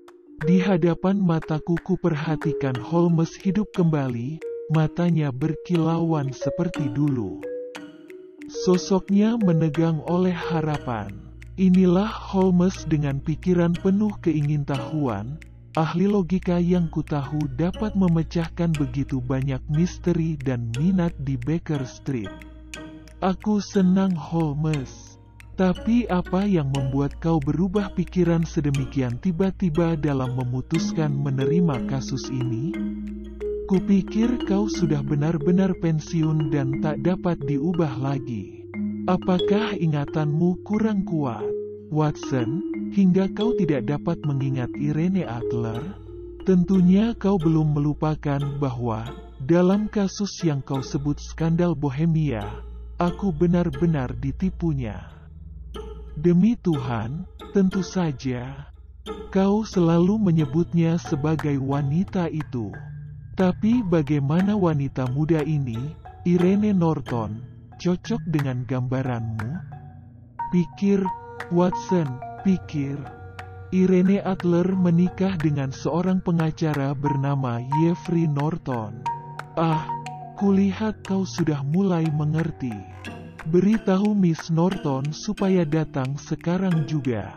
Di 0.44 0.60
hadapan 0.60 1.24
mataku 1.24 1.80
ku 1.80 1.96
perhatikan 1.96 2.76
Holmes 2.76 3.40
hidup 3.40 3.72
kembali, 3.72 4.44
matanya 4.76 5.32
berkilauan 5.32 6.36
seperti 6.36 6.92
dulu. 6.92 7.40
Sosoknya 8.52 9.40
menegang 9.40 10.04
oleh 10.04 10.36
harapan. 10.36 11.33
Inilah 11.54 12.10
Holmes 12.10 12.82
dengan 12.90 13.22
pikiran 13.22 13.78
penuh 13.78 14.10
keingintahuan, 14.26 15.38
ahli 15.78 16.10
logika 16.10 16.58
yang 16.58 16.90
kutahu 16.90 17.46
dapat 17.54 17.94
memecahkan 17.94 18.74
begitu 18.74 19.22
banyak 19.22 19.62
misteri 19.70 20.34
dan 20.34 20.74
minat 20.82 21.14
di 21.22 21.38
Baker 21.38 21.86
Street. 21.86 22.34
Aku 23.22 23.62
senang 23.62 24.18
Holmes. 24.18 25.22
Tapi 25.54 26.10
apa 26.10 26.42
yang 26.42 26.74
membuat 26.74 27.22
kau 27.22 27.38
berubah 27.38 27.94
pikiran 27.94 28.42
sedemikian 28.42 29.22
tiba-tiba 29.22 29.94
dalam 29.94 30.34
memutuskan 30.34 31.14
menerima 31.14 31.86
kasus 31.86 32.34
ini? 32.34 32.74
Kupikir 33.70 34.42
kau 34.50 34.66
sudah 34.66 35.06
benar-benar 35.06 35.78
pensiun 35.78 36.50
dan 36.50 36.82
tak 36.82 37.06
dapat 37.06 37.38
diubah 37.46 37.94
lagi. 38.02 38.63
Apakah 39.04 39.76
ingatanmu 39.76 40.64
kurang 40.64 41.04
kuat, 41.04 41.44
Watson, 41.92 42.64
hingga 42.96 43.28
kau 43.36 43.52
tidak 43.52 43.92
dapat 43.92 44.16
mengingat 44.24 44.72
Irene 44.80 45.28
Adler? 45.28 45.84
Tentunya 46.48 47.12
kau 47.20 47.36
belum 47.36 47.76
melupakan 47.76 48.40
bahwa, 48.64 49.04
dalam 49.44 49.92
kasus 49.92 50.32
yang 50.48 50.64
kau 50.64 50.80
sebut 50.80 51.20
skandal 51.20 51.76
Bohemia, 51.76 52.48
aku 52.96 53.36
benar-benar 53.36 54.16
ditipunya. 54.16 55.04
Demi 56.16 56.56
Tuhan, 56.56 57.28
tentu 57.52 57.84
saja, 57.84 58.72
kau 59.36 59.68
selalu 59.68 60.16
menyebutnya 60.32 60.96
sebagai 60.96 61.60
wanita 61.60 62.32
itu. 62.32 62.72
Tapi 63.36 63.84
bagaimana 63.84 64.56
wanita 64.56 65.12
muda 65.12 65.44
ini, 65.44 65.92
Irene 66.24 66.72
Norton, 66.72 67.53
cocok 67.80 68.22
dengan 68.30 68.66
gambaranmu? 68.66 69.52
Pikir, 70.54 71.02
Watson, 71.50 72.08
pikir. 72.46 72.98
Irene 73.74 74.22
Adler 74.22 74.70
menikah 74.78 75.34
dengan 75.42 75.74
seorang 75.74 76.22
pengacara 76.22 76.94
bernama 76.94 77.58
Jeffrey 77.82 78.30
Norton. 78.30 79.02
Ah, 79.58 79.90
kulihat 80.38 81.02
kau 81.02 81.26
sudah 81.26 81.66
mulai 81.66 82.06
mengerti. 82.14 82.74
Beritahu 83.50 84.14
Miss 84.14 84.54
Norton 84.54 85.10
supaya 85.10 85.66
datang 85.66 86.22
sekarang 86.22 86.86
juga. 86.86 87.34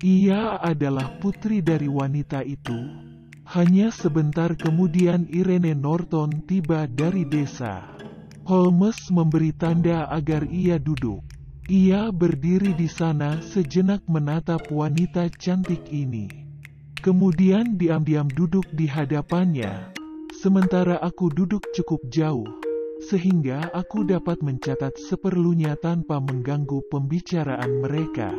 Ia 0.00 0.56
adalah 0.62 1.20
putri 1.20 1.60
dari 1.60 1.90
wanita 1.90 2.46
itu. 2.46 2.78
Hanya 3.50 3.92
sebentar 3.92 4.54
kemudian 4.54 5.28
Irene 5.28 5.76
Norton 5.76 6.48
tiba 6.48 6.88
dari 6.88 7.28
desa. 7.28 7.97
Holmes 8.48 9.12
memberi 9.12 9.52
tanda 9.52 10.08
agar 10.08 10.48
ia 10.48 10.80
duduk. 10.80 11.20
Ia 11.68 12.08
berdiri 12.08 12.72
di 12.72 12.88
sana 12.88 13.44
sejenak 13.44 14.00
menatap 14.08 14.72
wanita 14.72 15.28
cantik 15.36 15.84
ini. 15.92 16.32
Kemudian 17.04 17.76
diam-diam 17.76 18.24
duduk 18.32 18.64
di 18.72 18.88
hadapannya, 18.88 19.92
sementara 20.32 20.96
aku 20.96 21.28
duduk 21.28 21.60
cukup 21.76 22.00
jauh 22.08 22.48
sehingga 23.04 23.68
aku 23.76 24.08
dapat 24.08 24.40
mencatat 24.40 24.96
seperlunya 24.96 25.76
tanpa 25.76 26.16
mengganggu 26.16 26.88
pembicaraan 26.88 27.84
mereka. 27.84 28.32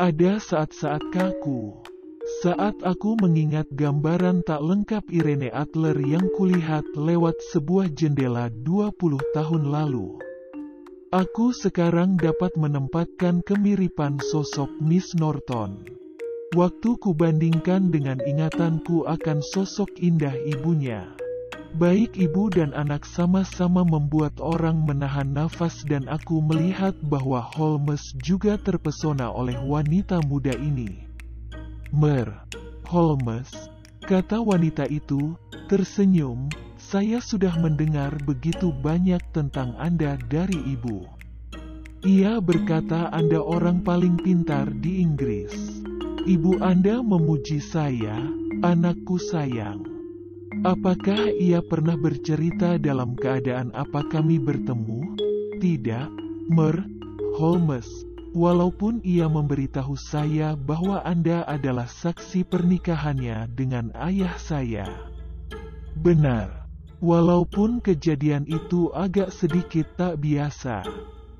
Ada 0.00 0.40
saat-saat 0.40 1.12
kaku, 1.12 1.76
saat 2.24 2.72
aku 2.80 3.20
mengingat 3.20 3.68
gambaran 3.76 4.40
tak 4.48 4.64
lengkap 4.64 5.04
Irene 5.12 5.52
Adler 5.52 5.92
yang 6.00 6.24
kulihat 6.32 6.88
lewat 6.96 7.36
sebuah 7.52 7.92
jendela 7.92 8.48
20 8.64 8.96
tahun 9.36 9.68
lalu. 9.68 10.16
Aku 11.12 11.52
sekarang 11.52 12.16
dapat 12.16 12.56
menempatkan 12.56 13.44
kemiripan 13.44 14.18
sosok 14.24 14.72
Miss 14.80 15.12
Norton. 15.12 15.84
Waktu 16.56 16.96
kubandingkan 16.96 17.92
dengan 17.92 18.16
ingatanku 18.24 19.04
akan 19.04 19.44
sosok 19.44 19.92
indah 20.00 20.32
ibunya. 20.48 21.04
Baik 21.76 22.16
ibu 22.16 22.48
dan 22.48 22.72
anak 22.72 23.04
sama-sama 23.04 23.84
membuat 23.84 24.38
orang 24.40 24.80
menahan 24.86 25.28
nafas 25.28 25.84
dan 25.84 26.08
aku 26.08 26.40
melihat 26.40 26.96
bahwa 27.04 27.42
Holmes 27.42 28.16
juga 28.16 28.56
terpesona 28.56 29.28
oleh 29.28 29.58
wanita 29.60 30.22
muda 30.24 30.54
ini. 30.56 31.03
Mer, 31.90 32.48
Holmes, 32.88 33.50
kata 34.04 34.40
wanita 34.40 34.88
itu, 34.88 35.36
tersenyum, 35.66 36.48
saya 36.76 37.18
sudah 37.18 37.56
mendengar 37.60 38.12
begitu 38.22 38.70
banyak 38.70 39.20
tentang 39.32 39.74
Anda 39.80 40.20
dari 40.28 40.56
ibu. 40.78 41.04
Ia 42.04 42.36
berkata 42.44 43.08
Anda 43.08 43.40
orang 43.40 43.80
paling 43.80 44.20
pintar 44.20 44.68
di 44.68 45.00
Inggris. 45.00 45.80
Ibu 46.28 46.60
Anda 46.60 47.00
memuji 47.00 47.64
saya, 47.64 48.20
anakku 48.60 49.16
sayang. 49.16 49.88
Apakah 50.68 51.32
ia 51.40 51.64
pernah 51.64 51.96
bercerita 51.96 52.76
dalam 52.76 53.16
keadaan 53.16 53.72
apa 53.72 54.04
kami 54.12 54.36
bertemu? 54.36 55.16
Tidak, 55.64 56.08
Mer, 56.52 56.84
Holmes. 57.40 58.03
Walaupun 58.34 58.98
ia 59.06 59.30
memberitahu 59.30 59.94
saya 59.94 60.58
bahwa 60.58 60.98
Anda 61.06 61.46
adalah 61.46 61.86
saksi 61.86 62.42
pernikahannya 62.42 63.46
dengan 63.54 63.94
ayah 63.94 64.34
saya. 64.42 64.90
Benar. 65.94 66.66
Walaupun 66.98 67.78
kejadian 67.78 68.42
itu 68.50 68.90
agak 68.90 69.30
sedikit 69.30 69.86
tak 69.94 70.18
biasa. 70.18 70.82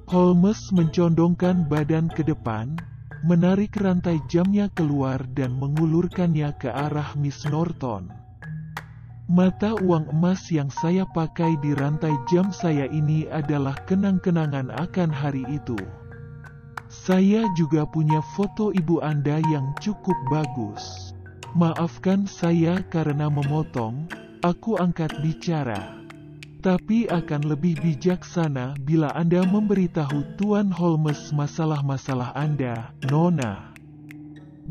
Holmes 0.07 0.71
mencondongkan 0.71 1.67
badan 1.67 2.07
ke 2.15 2.23
depan, 2.23 2.79
menarik 3.27 3.75
rantai 3.75 4.23
jamnya 4.31 4.71
keluar 4.71 5.19
dan 5.35 5.59
mengulurkannya 5.59 6.55
ke 6.63 6.71
arah 6.71 7.19
Miss 7.19 7.43
Norton. 7.43 8.07
Mata 9.27 9.75
uang 9.83 10.15
emas 10.15 10.47
yang 10.55 10.71
saya 10.71 11.03
pakai 11.11 11.59
di 11.59 11.75
rantai 11.75 12.15
jam 12.31 12.55
saya 12.55 12.87
ini 12.87 13.27
adalah 13.27 13.75
kenang-kenangan 13.83 14.71
akan 14.71 15.11
hari 15.11 15.43
itu. 15.51 16.04
Saya 17.05 17.45
juga 17.53 17.85
punya 17.85 18.25
foto 18.33 18.73
ibu 18.73 18.97
Anda 19.05 19.37
yang 19.53 19.77
cukup 19.77 20.17
bagus. 20.33 21.13
Maafkan 21.53 22.25
saya 22.25 22.81
karena 22.89 23.29
memotong, 23.29 24.09
aku 24.41 24.81
angkat 24.81 25.13
bicara. 25.21 26.01
Tapi 26.65 27.05
akan 27.05 27.45
lebih 27.45 27.77
bijaksana 27.85 28.81
bila 28.89 29.13
Anda 29.13 29.45
memberitahu 29.45 30.41
Tuan 30.41 30.73
Holmes 30.73 31.29
masalah-masalah 31.29 32.33
Anda, 32.33 32.97
Nona. 33.13 33.77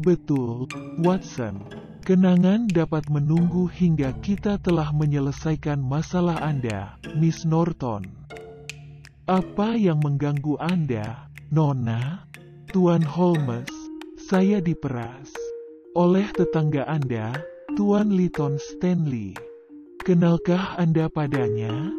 Betul, 0.01 0.65
Watson. 1.05 1.61
Kenangan 2.01 2.65
dapat 2.65 3.13
menunggu 3.13 3.69
hingga 3.69 4.09
kita 4.25 4.57
telah 4.57 4.89
menyelesaikan 4.89 5.77
masalah 5.77 6.41
Anda, 6.41 6.97
Miss 7.13 7.45
Norton. 7.45 8.09
Apa 9.29 9.77
yang 9.77 10.01
mengganggu 10.01 10.57
Anda, 10.57 11.29
Nona? 11.53 12.25
Tuan 12.73 13.05
Holmes, 13.05 13.69
saya 14.17 14.57
diperas 14.57 15.29
oleh 15.93 16.25
tetangga 16.33 16.81
Anda, 16.89 17.29
Tuan 17.77 18.09
Liton 18.09 18.57
Stanley. 18.57 19.37
Kenalkah 20.01 20.73
Anda 20.81 21.13
padanya? 21.13 21.93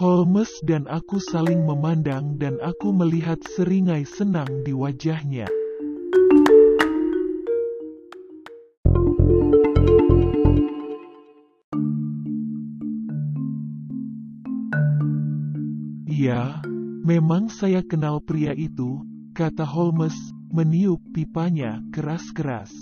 Holmes 0.00 0.48
dan 0.64 0.88
aku 0.88 1.20
saling 1.20 1.68
memandang 1.68 2.40
dan 2.40 2.56
aku 2.64 2.88
melihat 2.96 3.36
seringai 3.52 4.08
senang 4.08 4.48
di 4.64 4.72
wajahnya. 4.72 5.44
Ya, 16.08 16.64
Memang 17.04 17.52
saya 17.52 17.84
kenal 17.84 18.16
pria 18.24 18.56
itu, 18.56 19.04
kata 19.36 19.68
Holmes, 19.68 20.16
meniup 20.48 21.04
pipanya 21.12 21.84
keras-keras. 21.92 22.72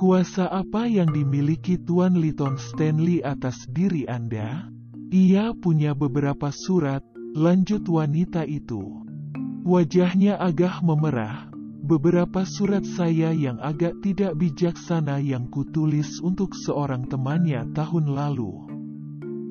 Kuasa 0.00 0.48
apa 0.48 0.88
yang 0.88 1.12
dimiliki 1.12 1.76
Tuan 1.76 2.16
Liton 2.16 2.56
Stanley 2.56 3.20
atas 3.20 3.68
diri 3.68 4.08
Anda? 4.08 4.72
Ia 5.12 5.52
punya 5.52 5.92
beberapa 5.92 6.48
surat, 6.48 7.04
lanjut 7.36 7.84
wanita 7.84 8.48
itu. 8.48 9.04
Wajahnya 9.68 10.40
agak 10.40 10.80
memerah, 10.80 11.52
beberapa 11.84 12.48
surat 12.48 12.88
saya 12.88 13.36
yang 13.36 13.60
agak 13.60 14.00
tidak 14.00 14.32
bijaksana 14.40 15.20
yang 15.20 15.44
kutulis 15.52 16.24
untuk 16.24 16.56
seorang 16.56 17.04
temannya 17.04 17.68
tahun 17.76 18.16
lalu. 18.16 18.69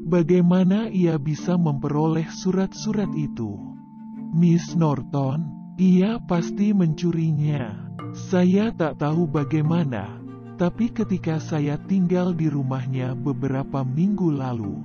Bagaimana 0.09 0.89
ia 0.89 1.21
bisa 1.21 1.53
memperoleh 1.53 2.25
surat-surat 2.33 3.13
itu? 3.13 3.77
Miss 4.33 4.73
Norton, 4.73 5.53
ia 5.77 6.17
pasti 6.17 6.73
mencurinya. 6.73 7.93
Saya 8.17 8.73
tak 8.73 9.05
tahu 9.05 9.29
bagaimana, 9.29 10.17
tapi 10.57 10.89
ketika 10.89 11.37
saya 11.37 11.77
tinggal 11.85 12.33
di 12.33 12.49
rumahnya 12.49 13.13
beberapa 13.13 13.85
minggu 13.85 14.33
lalu, 14.33 14.81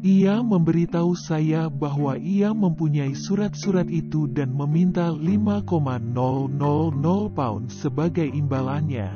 ia 0.00 0.40
memberitahu 0.40 1.12
saya 1.12 1.68
bahwa 1.68 2.16
ia 2.16 2.56
mempunyai 2.56 3.12
surat-surat 3.12 3.92
itu 3.92 4.32
dan 4.32 4.48
meminta 4.48 5.12
5,000 5.12 5.60
pound 7.36 7.68
sebagai 7.68 8.32
imbalannya. 8.32 9.12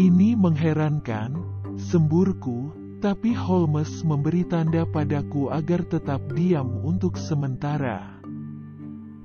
Ini 0.00 0.32
mengherankan, 0.40 1.36
semburku, 1.76 2.81
tapi 3.02 3.34
Holmes 3.34 4.06
memberi 4.06 4.46
tanda 4.46 4.86
padaku 4.86 5.50
agar 5.50 5.82
tetap 5.82 6.22
diam 6.38 6.86
untuk 6.86 7.18
sementara. 7.18 8.22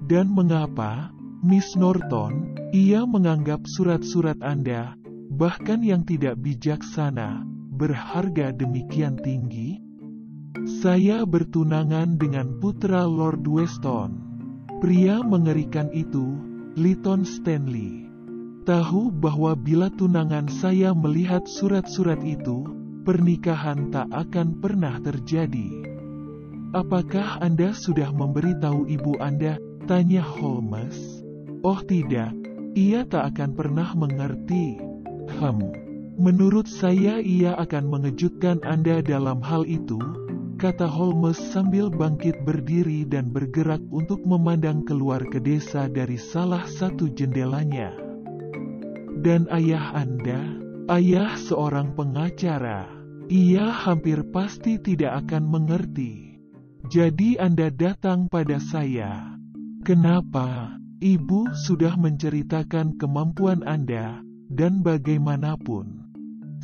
Dan 0.02 0.34
mengapa, 0.34 1.14
Miss 1.46 1.78
Norton, 1.78 2.58
ia 2.74 3.06
menganggap 3.06 3.70
surat-surat 3.70 4.42
Anda 4.42 4.98
bahkan 5.30 5.86
yang 5.86 6.02
tidak 6.10 6.42
bijaksana, 6.42 7.46
berharga 7.78 8.50
demikian 8.50 9.22
tinggi? 9.22 9.78
Saya 10.82 11.22
bertunangan 11.30 12.18
dengan 12.18 12.58
putra 12.58 13.06
Lord 13.06 13.46
Weston. 13.46 14.18
Pria 14.82 15.22
mengerikan 15.22 15.94
itu, 15.94 16.34
Liton 16.74 17.22
Stanley. 17.30 18.10
Tahu 18.66 19.14
bahwa 19.14 19.54
bila 19.54 19.88
tunangan 19.94 20.50
saya 20.50 20.92
melihat 20.98 21.46
surat-surat 21.46 22.20
itu, 22.26 22.77
pernikahan 23.08 23.88
tak 23.88 24.12
akan 24.12 24.60
pernah 24.60 25.00
terjadi. 25.00 25.88
Apakah 26.76 27.40
Anda 27.40 27.72
sudah 27.72 28.12
memberitahu 28.12 28.92
ibu 28.92 29.16
Anda? 29.24 29.56
Tanya 29.88 30.20
Holmes. 30.20 31.24
Oh 31.64 31.80
tidak, 31.80 32.36
ia 32.76 33.08
tak 33.08 33.32
akan 33.32 33.56
pernah 33.56 33.96
mengerti. 33.96 34.76
Hem, 35.40 35.58
menurut 36.20 36.68
saya 36.68 37.24
ia 37.24 37.56
akan 37.56 37.88
mengejutkan 37.88 38.60
Anda 38.68 39.00
dalam 39.00 39.40
hal 39.40 39.64
itu, 39.64 39.96
kata 40.60 40.92
Holmes 40.92 41.40
sambil 41.40 41.88
bangkit 41.88 42.44
berdiri 42.44 43.08
dan 43.08 43.32
bergerak 43.32 43.80
untuk 43.88 44.20
memandang 44.28 44.84
keluar 44.84 45.24
ke 45.24 45.40
desa 45.40 45.88
dari 45.88 46.20
salah 46.20 46.68
satu 46.68 47.08
jendelanya. 47.08 47.96
Dan 49.24 49.48
ayah 49.56 49.96
Anda, 49.96 50.60
ayah 50.92 51.40
seorang 51.40 51.96
pengacara, 51.96 52.97
ia 53.28 53.68
hampir 53.68 54.24
pasti 54.32 54.80
tidak 54.80 55.28
akan 55.28 55.44
mengerti. 55.52 56.40
Jadi 56.88 57.36
Anda 57.36 57.68
datang 57.68 58.32
pada 58.32 58.60
saya. 58.64 59.36
Kenapa? 59.84 60.80
Ibu 60.98 61.54
sudah 61.54 61.94
menceritakan 61.94 62.98
kemampuan 62.98 63.62
Anda, 63.68 64.18
dan 64.50 64.82
bagaimanapun, 64.82 66.10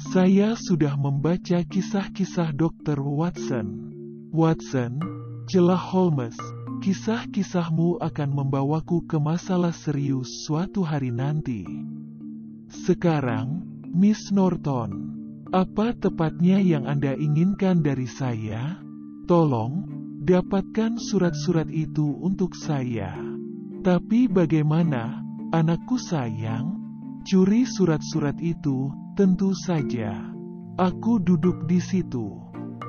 saya 0.09 0.57
sudah 0.57 0.97
membaca 0.97 1.61
kisah-kisah 1.61 2.49
Dr. 2.57 2.97
Watson. 2.97 3.93
Watson, 4.33 4.97
celah 5.45 5.77
Holmes, 5.77 6.33
kisah-kisahmu 6.81 8.01
akan 8.01 8.29
membawaku 8.33 9.05
ke 9.05 9.21
masalah 9.21 9.75
serius 9.75 10.49
suatu 10.49 10.81
hari 10.81 11.13
nanti. 11.13 11.61
Sekarang, 12.73 13.61
Miss 13.93 14.33
Norton, 14.33 15.12
apa 15.53 15.93
tepatnya 15.93 16.57
yang 16.57 16.89
Anda 16.89 17.13
inginkan 17.13 17.85
dari 17.85 18.09
saya? 18.09 18.81
Tolong, 19.29 19.85
dapatkan 20.25 20.97
surat-surat 20.97 21.69
itu 21.69 22.17
untuk 22.25 22.57
saya. 22.57 23.13
Tapi 23.85 24.25
bagaimana, 24.25 25.21
anakku 25.53 26.01
sayang? 26.01 26.81
Curi 27.29 27.69
surat-surat 27.69 28.33
itu, 28.41 28.89
tentu 29.13 29.53
saja. 29.53 30.17
Aku 30.81 31.21
duduk 31.21 31.69
di 31.69 31.77
situ. 31.77 32.33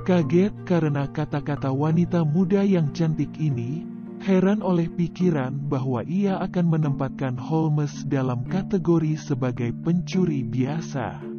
Kaget 0.01 0.65
karena 0.65 1.05
kata-kata 1.05 1.69
wanita 1.69 2.25
muda 2.25 2.65
yang 2.65 2.89
cantik 2.97 3.37
ini, 3.37 3.85
heran 4.25 4.65
oleh 4.65 4.89
pikiran 4.89 5.53
bahwa 5.69 6.01
ia 6.09 6.41
akan 6.41 6.65
menempatkan 6.65 7.37
Holmes 7.37 8.09
dalam 8.09 8.41
kategori 8.49 9.21
sebagai 9.21 9.69
pencuri 9.85 10.41
biasa. 10.41 11.34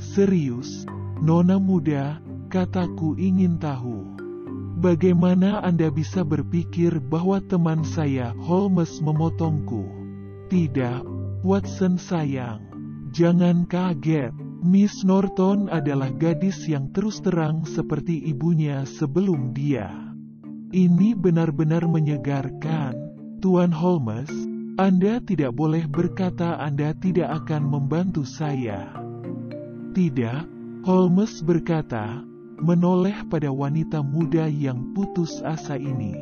Serius, 0.00 0.88
nona 1.20 1.60
muda, 1.60 2.24
kataku 2.48 3.20
ingin 3.20 3.60
tahu. 3.60 4.16
Bagaimana 4.80 5.60
Anda 5.60 5.92
bisa 5.92 6.24
berpikir 6.24 7.04
bahwa 7.04 7.36
teman 7.44 7.84
saya, 7.84 8.32
Holmes, 8.40 9.04
memotongku? 9.04 9.84
Tidak, 10.48 11.04
Watson 11.44 12.00
sayang, 12.00 12.64
jangan 13.12 13.68
kaget. 13.68 14.32
Miss 14.60 15.04
Norton 15.04 15.72
adalah 15.72 16.12
gadis 16.16 16.68
yang 16.68 16.92
terus 16.92 17.20
terang 17.24 17.64
seperti 17.64 18.24
ibunya 18.28 18.84
sebelum 18.84 19.56
dia. 19.56 19.88
Ini 20.72 21.16
benar-benar 21.16 21.84
menyegarkan. 21.88 22.92
Tuan 23.40 23.72
Holmes, 23.72 24.28
Anda 24.76 25.20
tidak 25.24 25.56
boleh 25.56 25.88
berkata 25.88 26.60
Anda 26.60 26.92
tidak 26.96 27.44
akan 27.44 27.68
membantu 27.68 28.24
saya. 28.28 29.09
Tidak, 29.90 30.46
Holmes 30.86 31.42
berkata, 31.42 32.22
menoleh 32.62 33.26
pada 33.26 33.50
wanita 33.50 34.06
muda 34.06 34.46
yang 34.46 34.94
putus 34.94 35.42
asa 35.42 35.74
ini. 35.74 36.14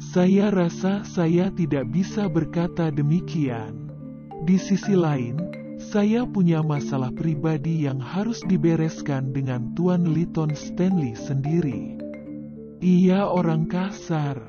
Saya 0.00 0.48
rasa 0.48 1.04
saya 1.04 1.52
tidak 1.52 1.92
bisa 1.92 2.32
berkata 2.32 2.88
demikian. 2.88 3.92
Di 4.48 4.56
sisi 4.56 4.96
lain, 4.96 5.36
saya 5.76 6.24
punya 6.24 6.64
masalah 6.64 7.12
pribadi 7.12 7.84
yang 7.84 8.00
harus 8.00 8.40
dibereskan 8.48 9.36
dengan 9.36 9.76
Tuan 9.76 10.16
Liton 10.16 10.56
Stanley 10.56 11.12
sendiri. 11.12 12.00
Ia 12.80 13.28
orang 13.28 13.68
kasar 13.68 14.40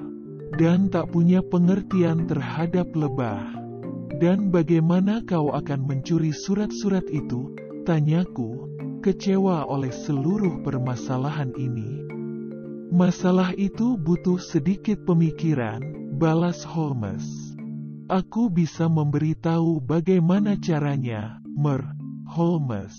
dan 0.55 0.87
tak 0.87 1.11
punya 1.11 1.43
pengertian 1.43 2.23
terhadap 2.23 2.87
lebah. 2.95 3.43
Dan 4.17 4.47
bagaimana 4.47 5.19
kau 5.27 5.51
akan 5.51 5.83
mencuri 5.83 6.31
surat-surat 6.31 7.03
itu? 7.11 7.66
Tanyaku, 7.87 8.67
kecewa 8.99 9.63
oleh 9.63 9.95
seluruh 9.95 10.59
permasalahan 10.59 11.55
ini. 11.55 12.03
Masalah 12.91 13.55
itu 13.55 13.95
butuh 13.95 14.43
sedikit 14.43 15.07
pemikiran, 15.07 15.79
balas 16.19 16.67
Holmes. 16.67 17.23
Aku 18.11 18.51
bisa 18.51 18.91
memberitahu 18.91 19.79
bagaimana 19.79 20.59
caranya, 20.59 21.39
Mer. 21.47 21.95
Holmes. 22.27 22.91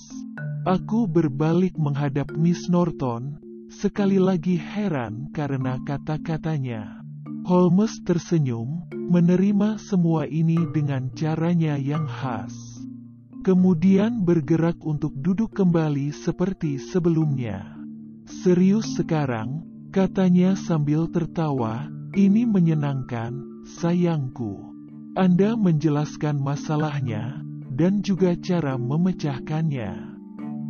Aku 0.64 1.04
berbalik 1.04 1.76
menghadap 1.76 2.32
Miss 2.32 2.64
Norton, 2.72 3.36
sekali 3.68 4.16
lagi 4.16 4.56
heran 4.56 5.28
karena 5.36 5.76
kata-katanya. 5.84 7.04
Holmes 7.44 7.92
tersenyum, 8.08 8.88
menerima 8.96 9.76
semua 9.76 10.24
ini 10.24 10.56
dengan 10.72 11.12
caranya 11.12 11.76
yang 11.76 12.08
khas. 12.08 12.67
Kemudian 13.46 14.26
bergerak 14.26 14.82
untuk 14.82 15.14
duduk 15.14 15.54
kembali 15.54 16.10
seperti 16.10 16.82
sebelumnya. 16.82 17.78
Serius 18.26 18.98
sekarang, 18.98 19.62
katanya 19.94 20.58
sambil 20.58 21.06
tertawa, 21.08 21.86
ini 22.18 22.44
menyenangkan, 22.44 23.62
sayangku. 23.78 24.74
Anda 25.14 25.54
menjelaskan 25.54 26.42
masalahnya 26.42 27.40
dan 27.72 28.02
juga 28.02 28.34
cara 28.34 28.74
memecahkannya. 28.74 30.18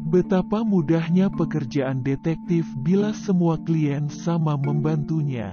Betapa 0.08 0.64
mudahnya 0.64 1.28
pekerjaan 1.28 2.04
detektif 2.04 2.64
bila 2.84 3.12
semua 3.12 3.60
klien 3.60 4.08
sama 4.12 4.56
membantunya. 4.56 5.52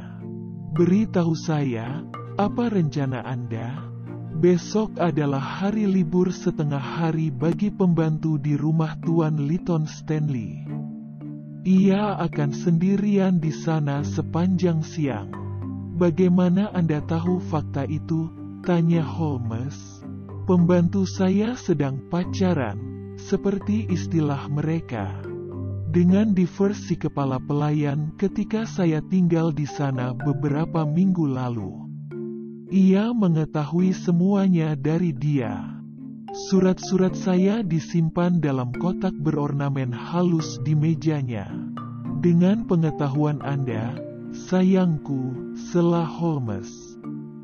Beritahu 0.76 1.36
saya, 1.36 2.04
apa 2.36 2.68
rencana 2.68 3.24
Anda? 3.24 3.95
Besok 4.36 5.00
adalah 5.00 5.40
hari 5.40 5.88
libur 5.88 6.28
setengah 6.28 6.84
hari 7.00 7.32
bagi 7.32 7.72
pembantu 7.72 8.36
di 8.36 8.60
rumah 8.60 9.00
Tuan 9.00 9.40
Liton 9.48 9.88
Stanley. 9.88 10.60
Ia 11.64 12.20
akan 12.20 12.52
sendirian 12.52 13.40
di 13.40 13.56
sana 13.56 14.04
sepanjang 14.04 14.84
siang. 14.84 15.32
Bagaimana 15.96 16.68
Anda 16.76 17.00
tahu 17.08 17.40
fakta 17.48 17.88
itu? 17.88 18.28
Tanya 18.68 19.08
Holmes. 19.08 20.04
Pembantu 20.44 21.08
saya 21.08 21.56
sedang 21.56 22.04
pacaran, 22.12 22.76
seperti 23.16 23.88
istilah 23.88 24.52
mereka. 24.52 25.16
Dengan 25.88 26.36
diversi 26.36 27.00
kepala 27.00 27.40
pelayan 27.40 28.12
ketika 28.20 28.68
saya 28.68 29.00
tinggal 29.00 29.56
di 29.56 29.64
sana 29.64 30.12
beberapa 30.12 30.84
minggu 30.84 31.24
lalu. 31.24 31.85
Ia 32.66 33.14
mengetahui 33.14 33.94
semuanya 33.94 34.74
dari 34.74 35.14
dia. 35.14 35.78
Surat-surat 36.50 37.14
saya 37.14 37.62
disimpan 37.62 38.42
dalam 38.42 38.74
kotak 38.74 39.14
berornamen 39.22 39.94
halus 39.94 40.58
di 40.66 40.74
mejanya. 40.74 41.46
Dengan 42.26 42.66
pengetahuan 42.66 43.38
Anda, 43.46 43.94
sayangku, 44.34 45.54
Sela 45.54 46.10
Holmes. 46.10 46.98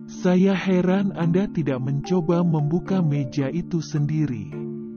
Saya 0.10 0.58
heran 0.58 1.14
Anda 1.14 1.46
tidak 1.54 1.86
mencoba 1.86 2.42
membuka 2.42 3.06
meja 3.06 3.54
itu 3.54 3.78
sendiri. 3.78 4.50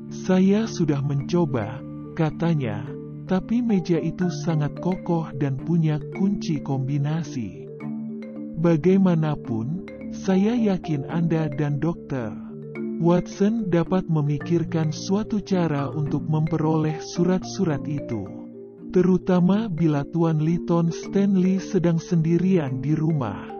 Saya 0.08 0.64
sudah 0.64 1.04
mencoba, 1.04 1.84
katanya, 2.16 2.80
tapi 3.28 3.60
meja 3.60 4.00
itu 4.00 4.32
sangat 4.40 4.72
kokoh 4.80 5.28
dan 5.36 5.60
punya 5.60 6.00
kunci 6.16 6.64
kombinasi. 6.64 7.68
Bagaimanapun, 8.56 9.83
saya 10.14 10.54
yakin 10.54 11.10
Anda 11.10 11.50
dan 11.50 11.82
dokter 11.82 12.30
Watson 13.02 13.68
dapat 13.74 14.06
memikirkan 14.06 14.94
suatu 14.94 15.42
cara 15.42 15.90
untuk 15.90 16.22
memperoleh 16.30 17.02
surat-surat 17.02 17.82
itu. 17.90 18.22
Terutama 18.94 19.66
bila 19.66 20.06
Tuan 20.14 20.38
Liton 20.38 20.94
Stanley 20.94 21.58
sedang 21.58 21.98
sendirian 21.98 22.78
di 22.78 22.94
rumah. 22.94 23.50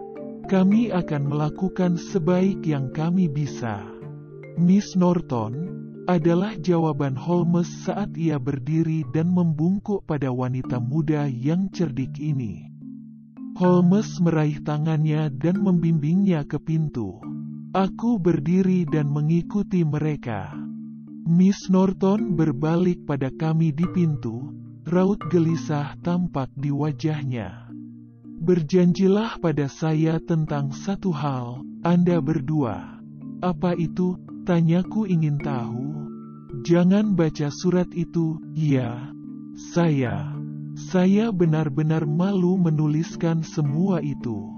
Kami 0.47 0.95
akan 0.95 1.27
melakukan 1.27 1.99
sebaik 1.99 2.63
yang 2.63 2.95
kami 2.95 3.27
bisa. 3.27 3.83
Miss 4.55 4.95
Norton, 4.95 5.75
adalah 6.05 6.53
jawaban 6.61 7.17
Holmes 7.17 7.67
saat 7.89 8.13
ia 8.15 8.37
berdiri 8.37 9.09
dan 9.17 9.33
membungkuk 9.33 10.05
pada 10.05 10.29
wanita 10.29 10.77
muda 10.77 11.25
yang 11.27 11.73
cerdik 11.73 12.21
ini. 12.21 12.74
Holmes 13.55 14.19
meraih 14.19 14.59
tangannya 14.67 15.31
dan 15.31 15.63
membimbingnya 15.63 16.43
ke 16.43 16.59
pintu. 16.59 17.23
Aku 17.71 18.19
berdiri 18.19 18.83
dan 18.83 19.07
mengikuti 19.07 19.87
mereka. 19.87 20.51
Miss 21.25 21.71
Norton 21.71 22.35
berbalik 22.35 23.07
pada 23.07 23.31
kami 23.31 23.71
di 23.71 23.87
pintu, 23.95 24.51
raut 24.91 25.23
gelisah 25.31 25.95
tampak 26.03 26.51
di 26.59 26.75
wajahnya. 26.75 27.71
Berjanjilah 28.43 29.39
pada 29.39 29.71
saya 29.71 30.19
tentang 30.19 30.75
satu 30.75 31.15
hal, 31.15 31.63
Anda 31.87 32.19
berdua. 32.19 32.99
Apa 33.39 33.79
itu? 33.79 34.19
Tanyaku 34.45 35.07
ingin 35.07 35.39
tahu. 35.39 35.95
Jangan 36.67 37.15
baca 37.15 37.55
surat 37.55 37.87
itu, 37.95 38.43
ya. 38.53 39.15
Saya. 39.55 40.34
Saya 40.75 41.31
benar-benar 41.31 42.03
malu 42.03 42.59
menuliskan 42.59 43.47
semua 43.47 44.03
itu. 44.03 44.51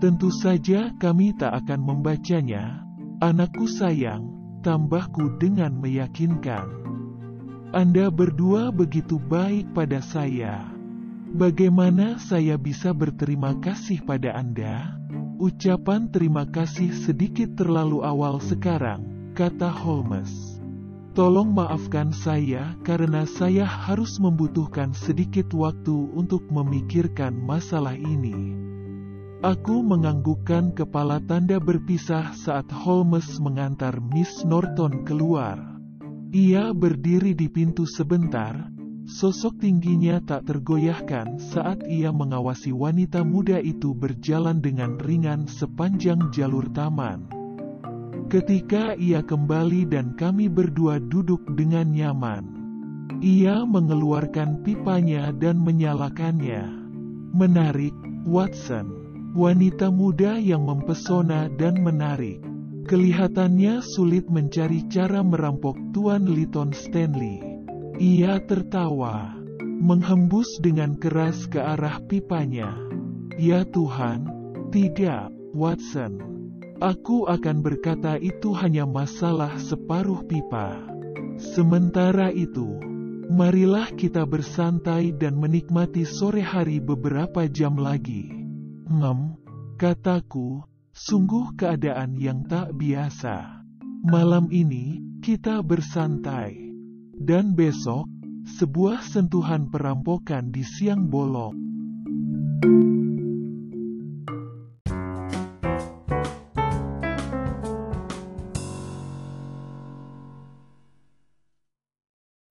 Tentu 0.00 0.32
saja 0.32 0.96
kami 0.96 1.36
tak 1.36 1.64
akan 1.64 1.80
membacanya. 1.84 2.88
Anakku 3.20 3.68
sayang, 3.68 4.32
tambahku 4.64 5.36
dengan 5.36 5.76
meyakinkan. 5.76 6.72
Anda 7.76 8.08
berdua 8.08 8.72
begitu 8.72 9.20
baik 9.20 9.76
pada 9.76 10.00
saya. 10.00 10.72
Bagaimana 11.36 12.16
saya 12.16 12.56
bisa 12.56 12.96
berterima 12.96 13.52
kasih 13.60 14.00
pada 14.08 14.32
Anda? 14.32 14.96
Ucapan 15.36 16.08
terima 16.08 16.48
kasih 16.48 16.96
sedikit 16.96 17.60
terlalu 17.60 18.00
awal 18.00 18.40
sekarang, 18.40 19.04
kata 19.36 19.68
Holmes. 19.68 20.47
Tolong 21.18 21.50
maafkan 21.50 22.14
saya 22.14 22.78
karena 22.86 23.26
saya 23.26 23.66
harus 23.66 24.22
membutuhkan 24.22 24.94
sedikit 24.94 25.50
waktu 25.50 26.14
untuk 26.14 26.46
memikirkan 26.46 27.34
masalah 27.34 27.98
ini. 27.98 28.54
Aku 29.42 29.82
menganggukkan 29.82 30.78
kepala 30.78 31.18
tanda 31.18 31.58
berpisah 31.58 32.38
saat 32.38 32.70
Holmes 32.70 33.42
mengantar 33.42 33.98
Miss 33.98 34.46
Norton 34.46 35.02
keluar. 35.02 35.58
Ia 36.30 36.70
berdiri 36.70 37.34
di 37.34 37.50
pintu 37.50 37.82
sebentar, 37.82 38.70
Sosok 39.08 39.58
tingginya 39.58 40.22
tak 40.22 40.46
tergoyahkan 40.46 41.42
saat 41.42 41.82
ia 41.90 42.14
mengawasi 42.14 42.70
wanita 42.70 43.26
muda 43.26 43.58
itu 43.58 43.90
berjalan 43.90 44.62
dengan 44.62 44.94
ringan 45.02 45.50
sepanjang 45.50 46.30
jalur 46.30 46.70
taman. 46.70 47.37
Ketika 48.28 48.92
ia 49.00 49.24
kembali 49.24 49.88
dan 49.88 50.12
kami 50.12 50.52
berdua 50.52 51.00
duduk 51.00 51.48
dengan 51.56 51.88
nyaman, 51.88 52.44
ia 53.24 53.64
mengeluarkan 53.64 54.60
pipanya 54.60 55.32
dan 55.32 55.56
menyalakannya. 55.64 56.68
Menarik, 57.32 57.96
Watson. 58.28 59.00
Wanita 59.32 59.88
muda 59.88 60.36
yang 60.36 60.68
mempesona 60.68 61.48
dan 61.56 61.80
menarik. 61.80 62.44
Kelihatannya 62.84 63.80
sulit 63.80 64.28
mencari 64.28 64.84
cara 64.92 65.24
merampok 65.24 65.80
Tuan 65.96 66.28
Liton 66.28 66.76
Stanley. 66.76 67.40
Ia 67.96 68.44
tertawa, 68.44 69.40
menghembus 69.80 70.60
dengan 70.60 71.00
keras 71.00 71.48
ke 71.48 71.64
arah 71.64 71.96
pipanya. 72.04 72.76
Ya 73.40 73.64
Tuhan, 73.64 74.28
tidak, 74.68 75.32
Watson. 75.56 76.37
Aku 76.78 77.26
akan 77.26 77.58
berkata 77.58 78.22
itu 78.22 78.54
hanya 78.54 78.86
masalah 78.86 79.58
separuh 79.58 80.22
pipa. 80.30 80.78
Sementara 81.34 82.30
itu, 82.30 82.78
marilah 83.26 83.90
kita 83.98 84.22
bersantai 84.22 85.10
dan 85.10 85.42
menikmati 85.42 86.06
sore 86.06 86.38
hari 86.38 86.78
beberapa 86.78 87.50
jam 87.50 87.74
lagi. 87.74 88.30
Ngem, 88.86 89.34
kataku, 89.74 90.62
sungguh 90.94 91.58
keadaan 91.58 92.14
yang 92.14 92.46
tak 92.46 92.70
biasa. 92.78 93.66
Malam 94.06 94.46
ini, 94.54 95.02
kita 95.18 95.58
bersantai. 95.66 96.54
Dan 97.18 97.58
besok, 97.58 98.06
sebuah 98.54 99.02
sentuhan 99.02 99.66
perampokan 99.66 100.54
di 100.54 100.62
siang 100.62 101.10
bolong. 101.10 101.58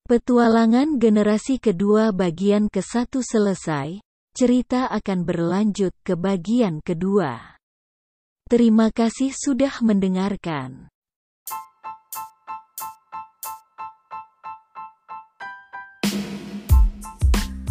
Petualangan 0.08 1.04
generasi 1.04 1.60
kedua 1.60 2.16
bagian 2.16 2.72
ke-1 2.72 3.12
selesai, 3.12 4.00
cerita 4.32 4.88
akan 4.88 5.28
berlanjut 5.28 5.92
ke 6.00 6.16
bagian 6.16 6.80
kedua. 6.80 7.60
Terima 8.48 8.88
kasih 8.88 9.36
sudah 9.36 9.84
mendengarkan. 9.84 10.88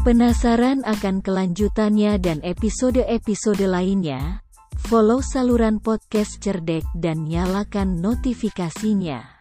Penasaran 0.04 0.84
akan 0.84 1.24
kelanjutannya 1.24 2.20
dan 2.20 2.44
episode-episode 2.44 3.64
lainnya? 3.64 4.44
Follow 4.84 5.24
saluran 5.24 5.80
podcast 5.80 6.36
Cerdek 6.44 6.84
dan 6.92 7.24
nyalakan 7.24 7.96
notifikasinya. 8.04 9.35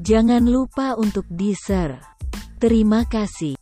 Jangan 0.00 0.48
lupa 0.48 0.96
untuk 0.96 1.28
di-share. 1.28 2.00
Terima 2.56 3.04
kasih. 3.04 3.61